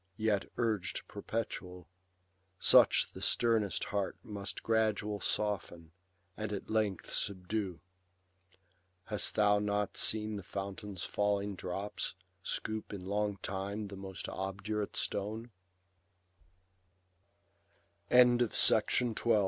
[0.17, 1.87] Yet urg'd perpetual,
[2.57, 5.91] such the sternest heart Must gradual soften,
[6.35, 7.81] and at length subdue.
[9.03, 14.95] Hast thou not seen the fountain's falling drops Scoop in long time the most obdurate
[14.95, 15.51] stone